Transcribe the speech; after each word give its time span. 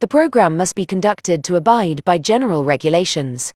The 0.00 0.08
program 0.08 0.56
must 0.56 0.76
be 0.76 0.86
conducted 0.86 1.44
to 1.44 1.56
abide 1.56 2.02
by 2.06 2.16
general 2.16 2.64
regulations. 2.64 3.52